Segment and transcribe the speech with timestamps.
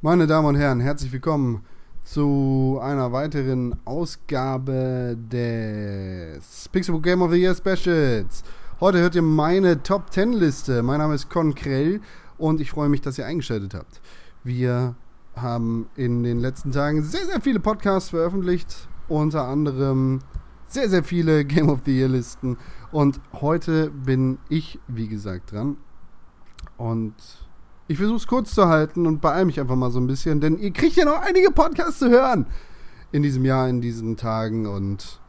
[0.00, 1.64] Meine Damen und Herren, herzlich willkommen
[2.02, 8.42] zu einer weiteren Ausgabe des Pixelbook Game of the Year Specials.
[8.80, 10.82] Heute hört ihr meine Top 10 Liste.
[10.82, 12.00] Mein Name ist Con Krell
[12.38, 14.00] und ich freue mich, dass ihr eingeschaltet habt.
[14.42, 14.96] Wir
[15.36, 20.22] haben in den letzten Tagen sehr, sehr viele Podcasts veröffentlicht, unter anderem
[20.68, 22.56] sehr, sehr viele Game of the Year Listen.
[22.92, 25.76] Und heute bin ich, wie gesagt, dran.
[26.76, 27.14] Und
[27.88, 30.58] ich versuche es kurz zu halten und beeile mich einfach mal so ein bisschen, denn
[30.58, 32.46] ihr kriegt ja noch einige Podcasts zu hören
[33.12, 35.20] in diesem Jahr, in diesen Tagen und.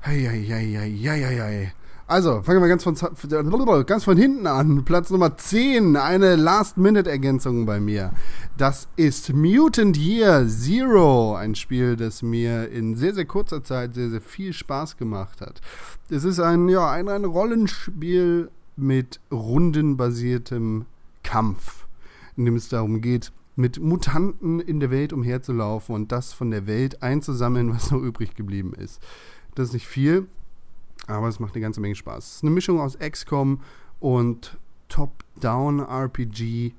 [0.00, 1.72] Hey, hey, hey, hey, hey, hey.
[2.08, 2.94] Also, fangen wir ganz von,
[3.84, 4.84] ganz von hinten an.
[4.84, 8.12] Platz Nummer 10, eine Last-Minute-Ergänzung bei mir.
[8.56, 14.08] Das ist Mutant Year Zero, ein Spiel, das mir in sehr, sehr kurzer Zeit sehr,
[14.08, 15.60] sehr viel Spaß gemacht hat.
[16.08, 20.84] Es ist ein, ja, ein, ein Rollenspiel mit rundenbasiertem
[21.24, 21.88] Kampf,
[22.36, 26.68] in dem es darum geht, mit Mutanten in der Welt umherzulaufen und das von der
[26.68, 29.02] Welt einzusammeln, was noch übrig geblieben ist.
[29.56, 30.28] Das ist nicht viel,
[31.06, 32.24] aber es macht eine ganze Menge Spaß.
[32.24, 33.60] Es ist eine Mischung aus XCOM
[34.00, 36.72] und Top-Down-RPG,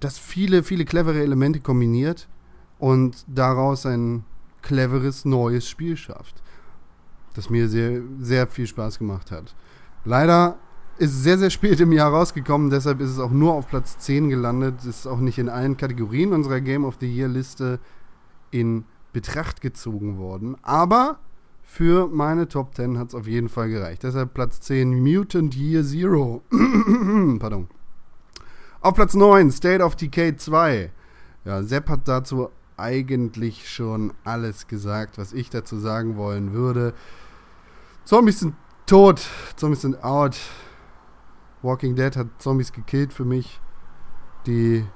[0.00, 2.28] das viele, viele clevere Elemente kombiniert
[2.78, 4.24] und daraus ein
[4.62, 6.42] cleveres neues Spiel schafft,
[7.34, 9.54] das mir sehr, sehr viel Spaß gemacht hat.
[10.04, 10.58] Leider
[10.98, 13.98] ist es sehr, sehr spät im Jahr rausgekommen, deshalb ist es auch nur auf Platz
[13.98, 14.80] 10 gelandet.
[14.80, 17.78] Es ist auch nicht in allen Kategorien unserer Game of the Year Liste
[18.50, 20.56] in Betracht gezogen worden.
[20.62, 21.18] Aber
[21.70, 24.02] für meine Top 10 hat es auf jeden Fall gereicht.
[24.02, 26.42] Deshalb Platz 10 Mutant Year Zero.
[27.38, 27.68] Pardon.
[28.80, 30.90] Auf Platz 9 State of Decay 2.
[31.44, 36.94] Ja, Sepp hat dazu eigentlich schon alles gesagt, was ich dazu sagen wollen würde.
[38.06, 38.54] Zombies sind
[38.86, 39.20] tot,
[39.56, 40.38] Zombies sind out.
[41.60, 43.60] Walking Dead hat Zombies gekillt für mich.
[44.46, 44.86] Die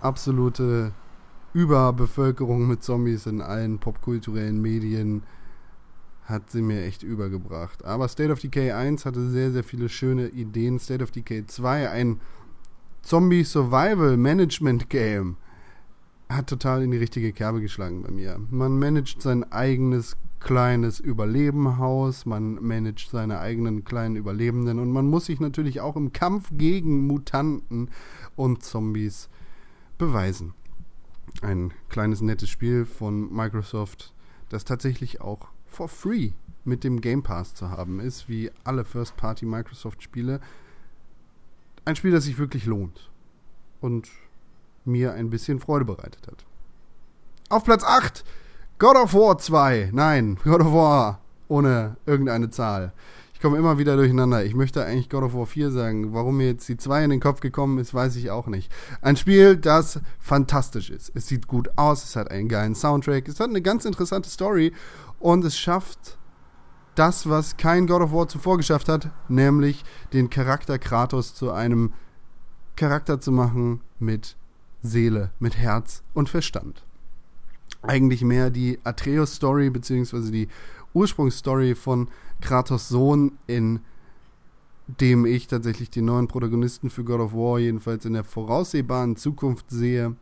[0.00, 0.92] absolute
[1.52, 5.22] Überbevölkerung mit Zombies in allen popkulturellen Medien
[6.24, 7.84] hat sie mir echt übergebracht.
[7.84, 10.78] Aber State of Decay 1 hatte sehr, sehr viele schöne Ideen.
[10.78, 12.20] State of Decay 2, ein
[13.02, 15.36] Zombie Survival Management Game,
[16.30, 18.40] hat total in die richtige Kerbe geschlagen bei mir.
[18.50, 25.26] Man managt sein eigenes kleines Überlebenhaus, man managt seine eigenen kleinen Überlebenden und man muss
[25.26, 27.90] sich natürlich auch im Kampf gegen Mutanten
[28.36, 29.28] und Zombies
[29.98, 30.54] beweisen.
[31.42, 34.14] Ein kleines nettes Spiel von Microsoft,
[34.48, 36.32] das tatsächlich auch for free
[36.64, 40.40] mit dem Game Pass zu haben ist, wie alle First-Party Microsoft-Spiele.
[41.84, 43.10] Ein Spiel, das sich wirklich lohnt
[43.80, 44.08] und
[44.84, 46.44] mir ein bisschen Freude bereitet hat.
[47.50, 48.24] Auf Platz 8
[48.78, 49.90] God of War 2.
[49.92, 52.92] Nein, God of War ohne irgendeine Zahl.
[53.34, 54.44] Ich komme immer wieder durcheinander.
[54.44, 56.14] Ich möchte eigentlich God of War 4 sagen.
[56.14, 58.72] Warum mir jetzt die 2 in den Kopf gekommen ist, weiß ich auch nicht.
[59.02, 61.12] Ein Spiel, das fantastisch ist.
[61.14, 64.72] Es sieht gut aus, es hat einen geilen Soundtrack, es hat eine ganz interessante Story
[65.24, 66.18] und es schafft
[66.96, 71.94] das, was kein God of War zuvor geschafft hat, nämlich den Charakter Kratos zu einem
[72.76, 74.36] Charakter zu machen mit
[74.82, 76.84] Seele, mit Herz und Verstand.
[77.80, 80.48] Eigentlich mehr die Atreus-Story, beziehungsweise die
[80.92, 82.08] Ursprungsstory von
[82.42, 83.80] Kratos Sohn, in
[84.88, 89.70] dem ich tatsächlich die neuen Protagonisten für God of War jedenfalls in der voraussehbaren Zukunft
[89.70, 90.16] sehe,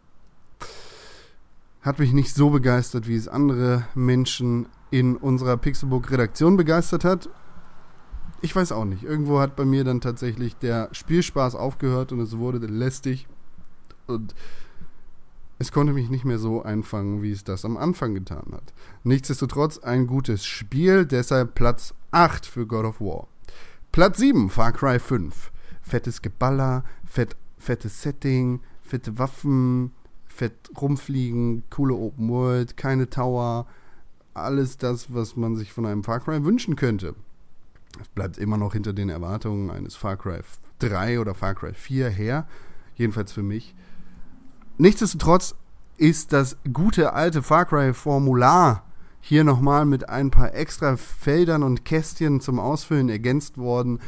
[1.81, 7.31] hat mich nicht so begeistert, wie es andere Menschen in unserer Pixelbook-Redaktion begeistert hat.
[8.43, 9.03] Ich weiß auch nicht.
[9.03, 13.27] Irgendwo hat bei mir dann tatsächlich der Spielspaß aufgehört und es wurde lästig.
[14.07, 14.35] Und
[15.59, 18.75] es konnte mich nicht mehr so einfangen, wie es das am Anfang getan hat.
[19.03, 23.29] Nichtsdestotrotz ein gutes Spiel, deshalb Platz 8 für God of War.
[23.93, 25.51] Platz 7, Far Cry 5.
[25.81, 29.93] Fettes Geballer, fett, fettes Setting, fette Waffen,
[30.27, 33.67] fett rumfliegen, coole Open World, keine Tower,
[34.35, 37.15] alles das, was man sich von einem Far Cry wünschen könnte.
[38.01, 40.41] Es bleibt immer noch hinter den Erwartungen eines Far Cry
[40.79, 42.47] 3 oder Far Cry 4 her,
[42.97, 43.75] jedenfalls für mich.
[44.79, 45.55] Nichtsdestotrotz
[45.99, 48.85] ist das gute alte Far Cry Formular
[49.21, 54.01] hier nochmal mit ein paar extra Feldern und Kästchen zum Ausfüllen ergänzt worden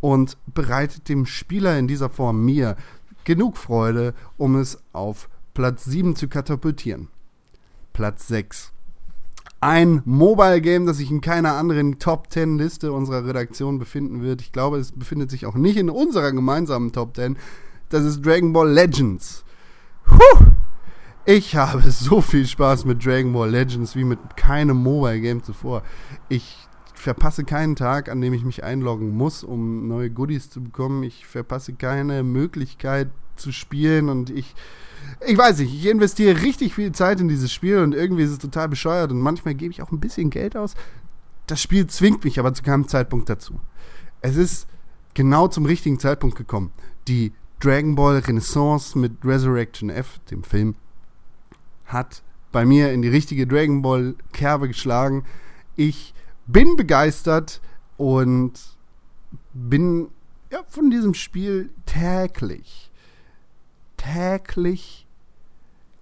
[0.00, 2.76] und bereitet dem Spieler in dieser Form mir
[3.24, 7.08] genug Freude, um es auf Platz 7 zu katapultieren.
[7.92, 8.73] Platz 6
[9.64, 14.42] ein Mobile Game, das sich in keiner anderen Top 10 Liste unserer Redaktion befinden wird.
[14.42, 17.38] Ich glaube, es befindet sich auch nicht in unserer gemeinsamen Top 10.
[17.88, 19.42] Das ist Dragon Ball Legends.
[20.04, 20.48] Puh.
[21.24, 25.82] Ich habe so viel Spaß mit Dragon Ball Legends wie mit keinem Mobile Game zuvor.
[26.28, 26.58] Ich
[26.92, 31.02] verpasse keinen Tag, an dem ich mich einloggen muss, um neue Goodies zu bekommen.
[31.04, 34.54] Ich verpasse keine Möglichkeit zu spielen und ich,
[35.26, 38.38] ich weiß nicht, ich investiere richtig viel Zeit in dieses Spiel und irgendwie ist es
[38.38, 40.74] total bescheuert und manchmal gebe ich auch ein bisschen Geld aus.
[41.46, 43.60] Das Spiel zwingt mich aber zu keinem Zeitpunkt dazu.
[44.20, 44.66] Es ist
[45.12, 46.72] genau zum richtigen Zeitpunkt gekommen.
[47.06, 50.74] Die Dragon Ball Renaissance mit Resurrection F, dem Film,
[51.86, 52.22] hat
[52.52, 55.24] bei mir in die richtige Dragon Ball Kerbe geschlagen.
[55.76, 56.14] Ich
[56.46, 57.60] bin begeistert
[57.96, 58.52] und
[59.52, 60.08] bin
[60.50, 62.90] ja, von diesem Spiel täglich,
[64.12, 65.06] täglich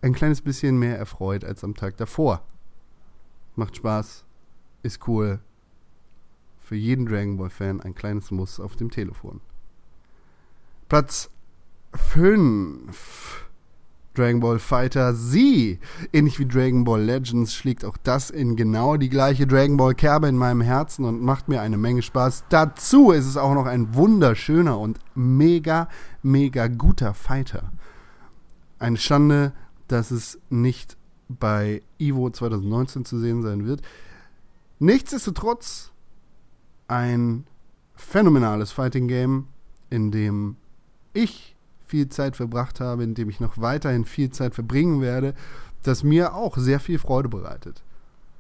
[0.00, 2.42] ein kleines bisschen mehr erfreut als am Tag davor.
[3.54, 4.24] Macht Spaß,
[4.82, 5.40] ist cool.
[6.58, 9.40] Für jeden Dragon Ball Fan ein kleines Muss auf dem Telefon.
[10.88, 11.30] Platz
[11.94, 13.48] 5.
[14.14, 15.78] Dragon Ball Fighter Z.
[16.12, 20.28] Ähnlich wie Dragon Ball Legends schlägt auch das in genau die gleiche Dragon Ball Kerbe
[20.28, 22.44] in meinem Herzen und macht mir eine Menge Spaß.
[22.48, 25.88] Dazu ist es auch noch ein wunderschöner und mega,
[26.22, 27.70] mega guter Fighter.
[28.82, 29.52] Eine Schande,
[29.86, 30.96] dass es nicht
[31.28, 33.80] bei Evo 2019 zu sehen sein wird.
[34.80, 35.92] Nichtsdestotrotz
[36.88, 37.46] ein
[37.94, 39.46] phänomenales Fighting Game,
[39.88, 40.56] in dem
[41.12, 41.54] ich
[41.86, 45.34] viel Zeit verbracht habe, in dem ich noch weiterhin viel Zeit verbringen werde,
[45.84, 47.84] das mir auch sehr viel Freude bereitet.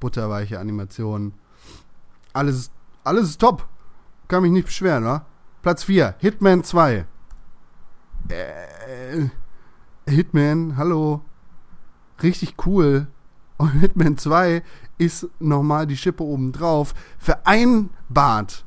[0.00, 1.34] Butterweiche Animationen.
[2.32, 2.72] Alles,
[3.04, 3.68] alles ist top.
[4.26, 5.24] Kann mich nicht beschweren, wa?
[5.62, 7.06] Platz 4, Hitman 2.
[8.28, 9.28] Äh,
[10.06, 11.22] Hitman, hallo.
[12.22, 13.06] Richtig cool.
[13.56, 14.62] Und Hitman 2
[14.98, 16.94] ist nochmal die Schippe obendrauf.
[17.18, 18.64] Vereinbart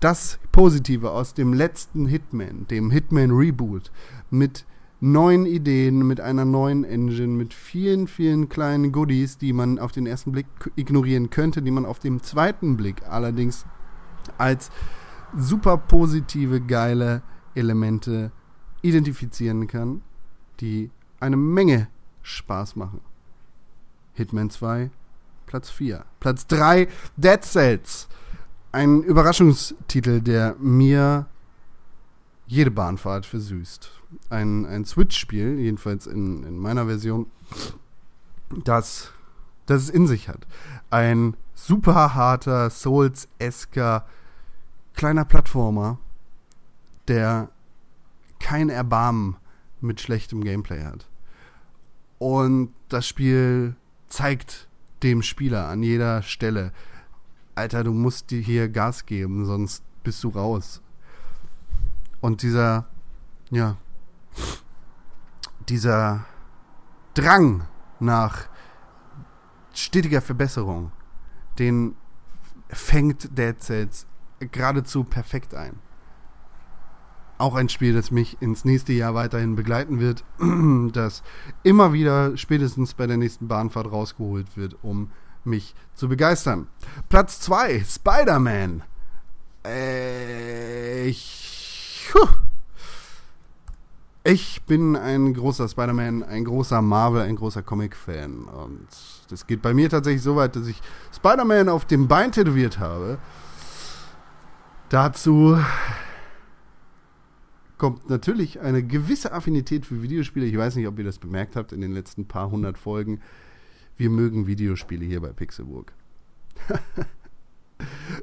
[0.00, 3.90] das Positive aus dem letzten Hitman, dem Hitman Reboot,
[4.30, 4.64] mit
[5.00, 10.06] neuen Ideen, mit einer neuen Engine, mit vielen, vielen kleinen Goodies, die man auf den
[10.06, 10.46] ersten Blick
[10.76, 13.66] ignorieren könnte, die man auf dem zweiten Blick allerdings
[14.38, 14.70] als
[15.36, 17.22] super positive, geile
[17.54, 18.32] Elemente
[18.82, 20.02] identifizieren kann,
[20.60, 21.88] die eine Menge
[22.22, 23.00] Spaß machen.
[24.14, 24.90] Hitman 2,
[25.46, 26.04] Platz 4.
[26.20, 28.08] Platz 3, Dead Cells.
[28.72, 31.26] Ein Überraschungstitel, der mir
[32.46, 33.90] jede Bahnfahrt versüßt.
[34.30, 37.26] Ein, ein Switch-Spiel, jedenfalls in, in meiner Version,
[38.64, 39.12] das,
[39.66, 40.46] das es in sich hat.
[40.90, 44.06] Ein super harter, Souls-esker
[44.94, 45.98] kleiner Plattformer,
[47.08, 47.50] der
[48.40, 49.36] kein Erbarmen
[49.86, 51.08] mit schlechtem Gameplay hat.
[52.18, 53.76] Und das Spiel
[54.08, 54.68] zeigt
[55.02, 56.72] dem Spieler an jeder Stelle,
[57.54, 60.82] Alter, du musst dir hier Gas geben, sonst bist du raus.
[62.20, 62.86] Und dieser,
[63.50, 63.76] ja,
[65.68, 66.26] dieser
[67.14, 67.66] Drang
[67.98, 68.48] nach
[69.72, 70.92] stetiger Verbesserung,
[71.58, 71.96] den
[72.68, 74.06] fängt Dead Cells
[74.40, 75.78] geradezu perfekt ein.
[77.38, 80.24] Auch ein Spiel, das mich ins nächste Jahr weiterhin begleiten wird,
[80.92, 81.22] das
[81.62, 85.10] immer wieder spätestens bei der nächsten Bahnfahrt rausgeholt wird, um
[85.44, 86.66] mich zu begeistern.
[87.08, 88.82] Platz 2, Spider-Man.
[89.64, 91.46] Äh, ich
[94.28, 98.46] ich bin ein großer Spider-Man, ein großer Marvel, ein großer Comic-Fan.
[98.46, 98.88] Und
[99.28, 100.80] das geht bei mir tatsächlich so weit, dass ich
[101.14, 103.18] Spider-Man auf dem Bein tätowiert habe.
[104.88, 105.56] Dazu
[107.78, 110.46] kommt natürlich eine gewisse Affinität für Videospiele.
[110.46, 113.20] Ich weiß nicht, ob ihr das bemerkt habt in den letzten paar hundert Folgen.
[113.96, 115.92] Wir mögen Videospiele hier bei Pixelburg.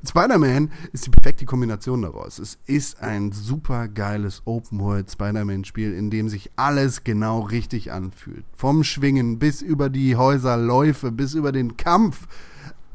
[0.07, 2.39] Spider-Man ist die perfekte Kombination daraus.
[2.39, 8.45] Es ist ein super geiles Open-World Spider-Man-Spiel, in dem sich alles genau richtig anfühlt.
[8.55, 12.27] Vom Schwingen bis über die Häuserläufe, bis über den Kampf.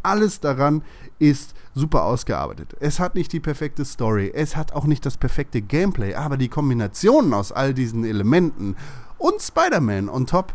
[0.09, 0.83] Alles daran
[1.19, 2.75] ist super ausgearbeitet.
[2.81, 6.49] Es hat nicht die perfekte Story, es hat auch nicht das perfekte Gameplay, aber die
[6.49, 8.75] Kombinationen aus all diesen Elementen
[9.19, 10.55] und Spider-Man on top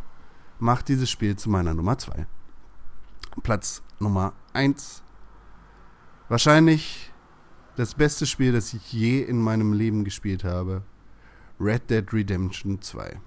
[0.57, 2.25] macht dieses Spiel zu meiner Nummer 2.
[3.43, 5.03] Platz Nummer 1
[6.29, 7.12] Wahrscheinlich
[7.75, 10.81] das beste Spiel, das ich je in meinem Leben gespielt habe.
[11.60, 13.19] Red Dead Redemption 2.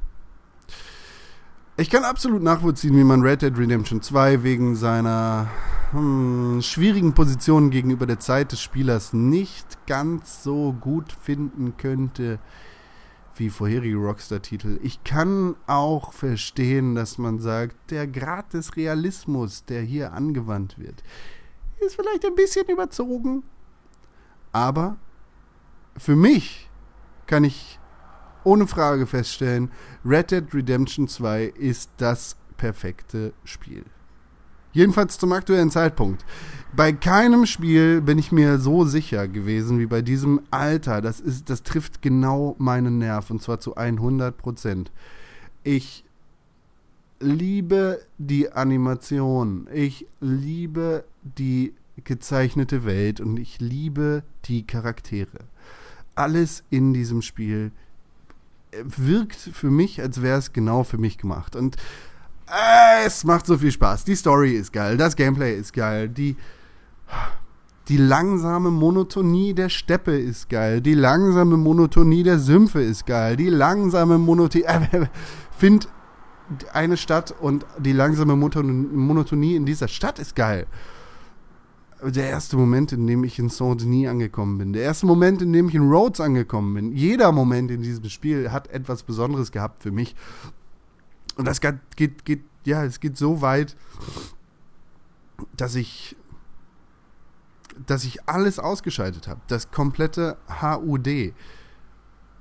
[1.76, 5.49] Ich kann absolut nachvollziehen, wie man Red Dead Redemption 2 wegen seiner
[5.97, 12.38] hm, schwierigen Position gegenüber der Zeit des Spielers nicht ganz so gut finden könnte
[13.37, 14.79] wie vorherige Rockstar-Titel.
[14.83, 21.03] Ich kann auch verstehen, dass man sagt, der Grad des Realismus, der hier angewandt wird,
[21.81, 23.43] ist vielleicht ein bisschen überzogen.
[24.53, 24.97] Aber
[25.97, 26.69] für mich
[27.26, 27.81] kann ich
[28.45, 29.71] ohne Frage feststellen,
[30.05, 33.85] Red Dead Redemption 2 ist das perfekte Spiel.
[34.76, 36.23] Jedenfalls zum aktuellen Zeitpunkt.
[36.75, 41.00] Bei keinem Spiel bin ich mir so sicher gewesen wie bei diesem Alter.
[41.00, 44.92] Das, ist, das trifft genau meinen Nerv und zwar zu 100 Prozent.
[45.64, 46.04] Ich
[47.21, 49.66] liebe die Animation.
[49.73, 51.73] Ich liebe die
[52.04, 55.38] gezeichnete Welt und ich liebe die Charaktere.
[56.14, 57.73] Alles in diesem Spiel
[58.85, 61.56] wirkt für mich, als wäre es genau für mich gemacht.
[61.56, 61.78] Und äh,
[63.05, 64.05] es macht so viel Spaß.
[64.05, 66.37] Die Story ist geil, das Gameplay ist geil, die,
[67.88, 73.50] die langsame Monotonie der Steppe ist geil, die langsame Monotonie der Sümpfe ist geil, die
[73.50, 74.65] langsame Monotonie.
[74.65, 75.07] Äh,
[75.57, 75.88] find
[76.73, 80.67] eine Stadt und die langsame Monotonie in dieser Stadt ist geil
[82.03, 84.73] der erste Moment, in dem ich in Saint-Denis angekommen bin.
[84.73, 86.93] Der erste Moment, in dem ich in Rhodes angekommen bin.
[86.93, 90.15] Jeder Moment in diesem Spiel hat etwas Besonderes gehabt für mich.
[91.37, 93.76] Und das geht, geht, ja, es geht so weit,
[95.57, 96.16] dass ich,
[97.87, 99.40] dass ich alles ausgeschaltet habe.
[99.49, 101.35] Das komplette HUD.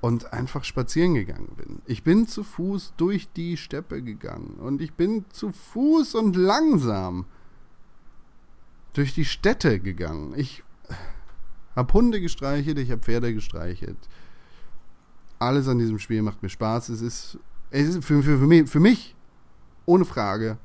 [0.01, 1.81] Und einfach spazieren gegangen bin.
[1.87, 4.57] Ich bin zu Fuß durch die Steppe gegangen.
[4.59, 7.25] Und ich bin zu Fuß und langsam
[8.93, 10.33] durch die Städte gegangen.
[10.37, 10.63] Ich
[11.75, 13.97] habe Hunde gestreichelt, ich habe Pferde gestreichelt.
[15.39, 16.89] Alles an diesem Spiel macht mir Spaß.
[16.89, 17.39] Es ist,
[17.75, 19.15] es ist für, für, für, mich, für mich
[19.86, 20.58] ohne Frage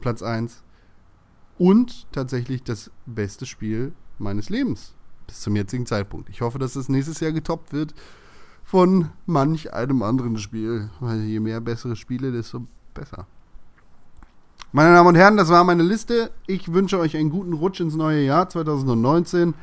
[0.00, 0.62] Platz 1
[1.56, 4.94] und tatsächlich das beste Spiel meines Lebens
[5.26, 6.28] bis zum jetzigen Zeitpunkt.
[6.28, 7.94] Ich hoffe, dass es nächstes Jahr getoppt wird
[8.64, 13.26] von manch einem anderen Spiel, weil je mehr bessere Spiele, desto besser.
[14.72, 16.30] Meine Damen und Herren, das war meine Liste.
[16.46, 19.54] Ich wünsche euch einen guten Rutsch ins neue Jahr 2019.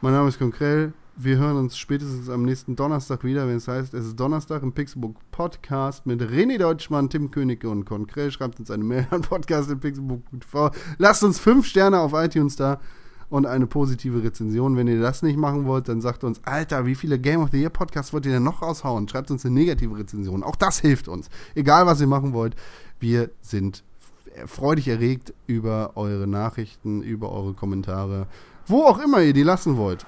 [0.00, 0.94] Mein Name ist Konkrell.
[1.22, 4.72] Wir hören uns spätestens am nächsten Donnerstag wieder, wenn es heißt, es ist Donnerstag im
[4.72, 8.30] Pixelbook Podcast mit René Deutschmann, Tim Königke und Konkrell.
[8.30, 10.70] Schreibt uns eine Mail an podcast.pixelbook.tv.
[10.96, 12.80] Lasst uns fünf Sterne auf iTunes da
[13.28, 14.78] und eine positive Rezension.
[14.78, 17.60] Wenn ihr das nicht machen wollt, dann sagt uns, Alter, wie viele Game of the
[17.60, 19.06] Year Podcasts wollt ihr denn noch raushauen?
[19.06, 20.42] Schreibt uns eine negative Rezension.
[20.42, 21.28] Auch das hilft uns.
[21.54, 22.56] Egal, was ihr machen wollt.
[22.98, 23.84] Wir sind
[24.46, 28.26] freudig erregt über eure Nachrichten, über eure Kommentare,
[28.66, 30.06] wo auch immer ihr die lassen wollt.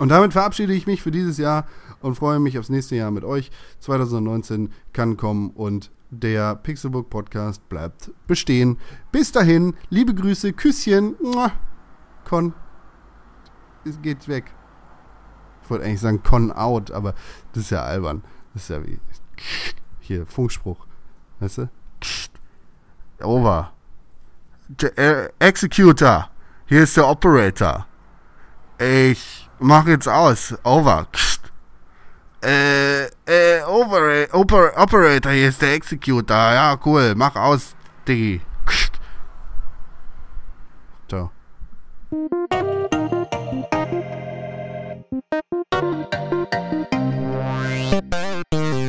[0.00, 1.66] Und damit verabschiede ich mich für dieses Jahr
[2.00, 3.50] und freue mich aufs nächste Jahr mit euch.
[3.80, 8.78] 2019 kann kommen und der Pixelbook Podcast bleibt bestehen.
[9.12, 11.16] Bis dahin, liebe Grüße, Küsschen.
[12.24, 12.54] Con.
[13.84, 14.54] Es geht weg.
[15.64, 17.14] Ich wollte eigentlich sagen Con out, aber
[17.52, 18.24] das ist ja albern.
[18.54, 18.98] Das ist ja wie.
[20.00, 20.86] Hier, Funkspruch.
[21.40, 21.70] Weißt du?
[23.20, 23.74] Over.
[24.96, 26.30] Äh, Executor.
[26.64, 27.86] Hier ist der Operator.
[28.78, 30.54] Ich mach jetzt aus.
[30.64, 31.06] Over.
[32.42, 36.36] Äh, äh, over, Oper, Operator, hier ist der Executor.
[36.36, 37.14] Ja, cool.
[37.14, 37.74] Mach aus,
[38.08, 38.40] Diggi.
[41.08, 41.30] Ciao.
[47.90, 48.29] Thank